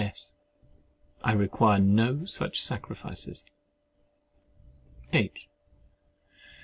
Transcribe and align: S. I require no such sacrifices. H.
S. 0.01 0.31
I 1.23 1.33
require 1.33 1.77
no 1.77 2.25
such 2.25 2.59
sacrifices. 2.63 3.45
H. 5.13 5.47